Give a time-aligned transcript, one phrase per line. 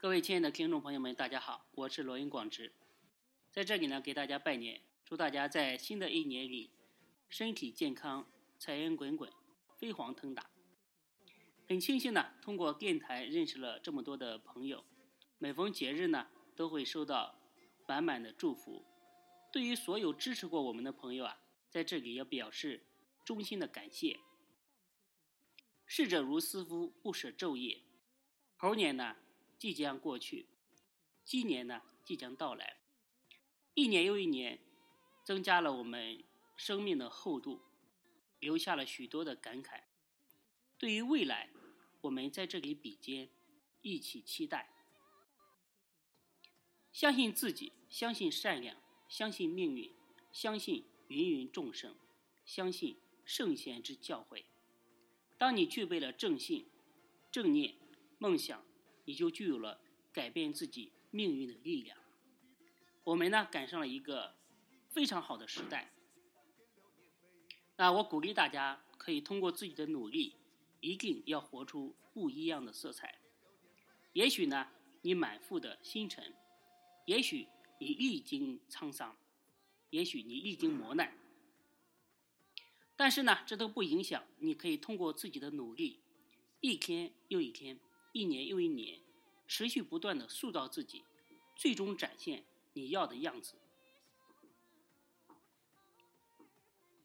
[0.00, 2.72] 各位亲爱的听众朋友们，大家好，我是罗云广直，
[3.50, 6.70] 在这里呢给大家拜年，祝大家在新的一年里
[7.28, 8.24] 身体健康，
[8.60, 9.28] 财源滚滚，
[9.76, 10.48] 飞黄腾达。
[11.66, 14.84] 很庆幸呢，通过电台认识了这么多的朋友，
[15.38, 17.36] 每逢节日呢都会收到
[17.88, 18.84] 满满的祝福。
[19.52, 22.86] 对于所有支持过我们的朋友啊，在这里要表示
[23.24, 24.20] 衷心的感谢。
[25.86, 27.82] 逝者如斯夫，不舍昼夜。
[28.56, 29.16] 猴年呢？
[29.58, 30.46] 即将过去，
[31.24, 32.78] 今年呢即将到来，
[33.74, 34.60] 一年又一年，
[35.24, 36.22] 增加了我们
[36.56, 37.60] 生命的厚度，
[38.38, 39.82] 留下了许多的感慨。
[40.78, 41.50] 对于未来，
[42.02, 43.28] 我们在这里比肩，
[43.82, 44.70] 一起期待。
[46.92, 49.92] 相信自己，相信善良，相信命运，
[50.30, 51.96] 相信芸芸众生，
[52.44, 54.44] 相信圣贤之教诲。
[55.36, 56.68] 当你具备了正信、
[57.32, 57.74] 正念、
[58.18, 58.67] 梦想。
[59.08, 59.80] 你就具有了
[60.12, 61.96] 改变自己命运的力量。
[63.04, 64.36] 我们呢赶上了一个
[64.90, 65.90] 非常好的时代。
[67.76, 70.34] 那我鼓励大家可以通过自己的努力，
[70.80, 73.18] 一定要活出不一样的色彩。
[74.12, 74.68] 也许呢
[75.00, 76.34] 你满腹的星辰，
[77.06, 79.16] 也许你历经沧桑，
[79.88, 81.16] 也许你历经磨难，
[82.94, 86.00] 但是呢这都不影响，你可以通过自己的努力，
[86.60, 87.80] 一天又一天。
[88.12, 89.00] 一年又一年，
[89.46, 91.04] 持续不断的塑造自己，
[91.54, 93.54] 最终展现你要的样子。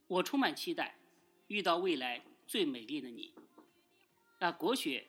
[0.08, 0.98] 我充满期待，
[1.48, 3.34] 遇到未来最美丽的你。
[4.40, 5.08] 那国学、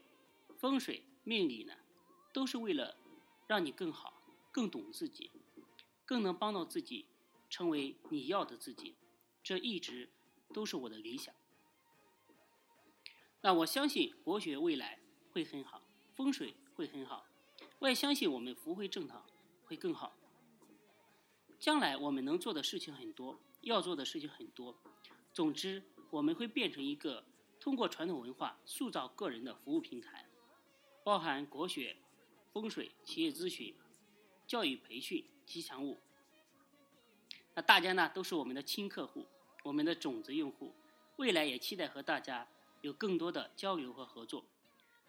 [0.59, 1.75] 风水、命理呢，
[2.33, 2.97] 都是为了
[3.47, 4.21] 让你更好、
[4.51, 5.31] 更懂自己，
[6.05, 7.07] 更能帮到自己
[7.49, 8.97] 成为你要的自己。
[9.43, 10.11] 这一直
[10.53, 11.35] 都是我的理想。
[13.43, 14.99] 那我相信国学未来。
[15.35, 15.83] 会很好，
[16.15, 17.27] 风水会很好，
[17.81, 19.25] 我也相信我们福慧正堂
[19.65, 20.17] 会更好。
[21.59, 24.77] 将来我们能做的事情很多，要做的事情很多。
[25.33, 27.25] 总之，我们会变成一个
[27.59, 30.29] 通过传统文化塑造个人的服务平台，
[31.03, 31.97] 包含国学、
[32.53, 33.75] 风水、企业咨询、
[34.47, 35.99] 教育培训、吉祥物。
[37.55, 39.27] 那大家呢都是我们的亲客户，
[39.65, 40.73] 我们的种子用户，
[41.17, 42.47] 未来也期待和大家
[42.83, 44.45] 有更多的交流和合作。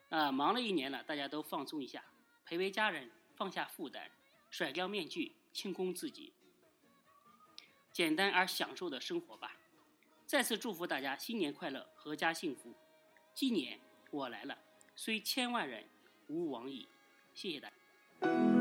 [0.10, 2.04] 啊，忙了一年了，大家都放松一下，
[2.46, 4.10] 陪陪家人，放下负担，
[4.50, 6.34] 甩掉面具，清空自己，
[7.92, 9.58] 简单而享受的生活吧。
[10.26, 12.74] 再次祝福大家新年快乐，阖家幸福。
[13.34, 13.80] 今年
[14.12, 14.58] 我来了，
[14.96, 15.88] 虽千万人，
[16.28, 16.88] 吾往矣。
[17.34, 18.55] 谢谢大家。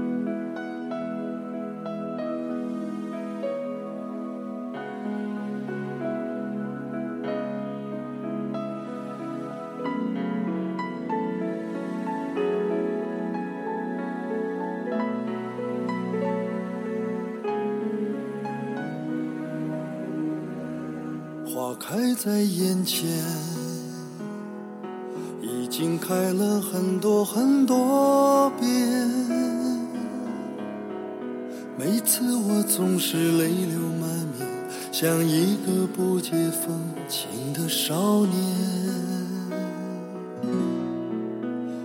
[21.74, 23.08] 开在眼前，
[25.42, 28.70] 已经开了很多很多遍。
[31.76, 34.08] 每次我总是泪流满
[34.38, 34.46] 面，
[34.92, 38.34] 像一个不解风情的少年。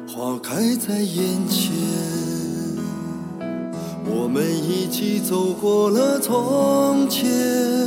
[0.07, 1.73] 花开在眼前，
[4.05, 7.78] 我们一起走过了从前。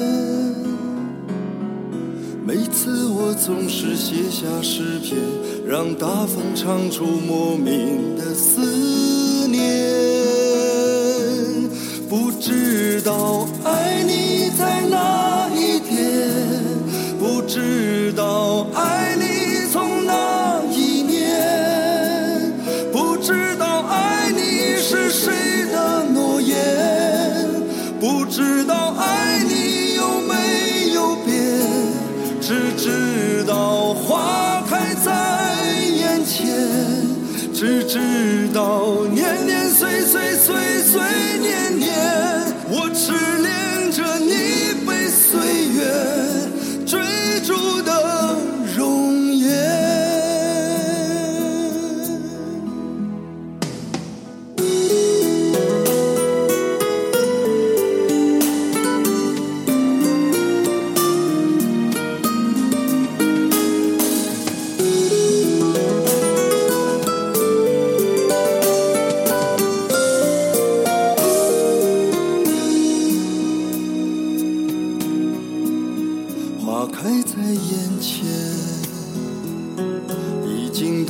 [3.34, 5.18] 总是写下诗篇，
[5.66, 9.60] 让大风唱出莫名的思念。
[12.08, 13.81] 不知道爱
[37.64, 39.31] 只知道年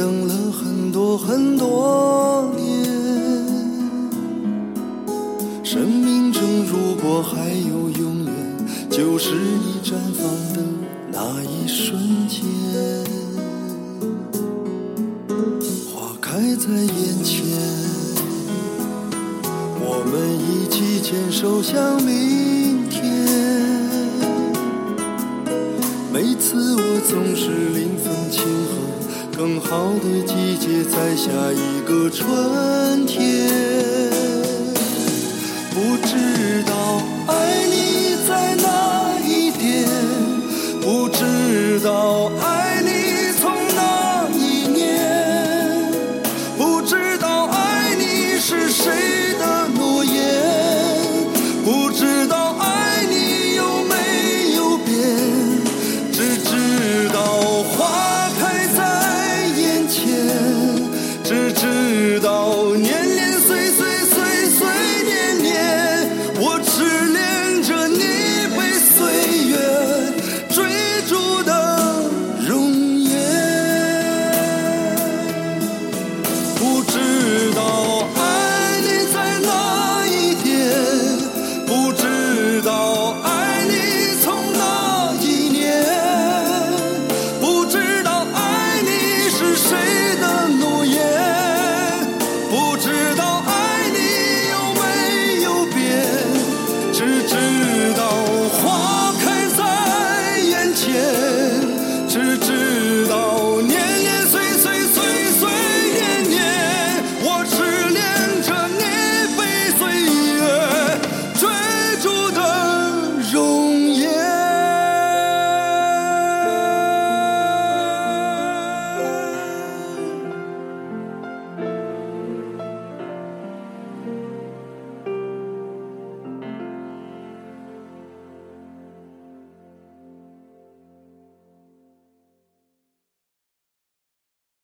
[0.03, 2.85] 等了很多很多年
[5.63, 8.35] 生命中如果还有永远
[8.91, 10.61] 就是你绽放的
[11.13, 12.43] 那一瞬间
[15.95, 17.47] 花开在眼前
[19.79, 22.62] 我们一起牵手向明
[26.25, 28.47] 每次我总是临分前后，
[29.37, 33.49] 更好的季节在下一个春天。
[35.75, 39.89] 不知道爱你在哪一点，
[40.81, 42.62] 不知道爱